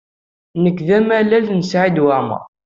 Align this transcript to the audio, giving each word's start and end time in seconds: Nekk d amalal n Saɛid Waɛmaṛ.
Nekk 0.63 0.79
d 0.87 0.89
amalal 0.97 1.47
n 1.51 1.61
Saɛid 1.69 1.97
Waɛmaṛ. 2.03 2.43